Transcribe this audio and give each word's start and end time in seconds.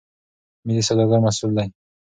ملي 0.65 0.81
سوداګر 0.89 1.17
مسئول 1.25 1.51
دي. 1.57 1.67